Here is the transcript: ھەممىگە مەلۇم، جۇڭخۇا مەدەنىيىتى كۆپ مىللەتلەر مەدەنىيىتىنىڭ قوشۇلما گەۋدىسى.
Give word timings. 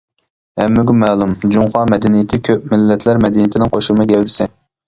ھەممىگە 0.61 0.95
مەلۇم، 1.01 1.35
جۇڭخۇا 1.57 1.83
مەدەنىيىتى 1.95 2.39
كۆپ 2.49 2.65
مىللەتلەر 2.73 3.23
مەدەنىيىتىنىڭ 3.27 3.73
قوشۇلما 3.77 4.09
گەۋدىسى. 4.15 4.53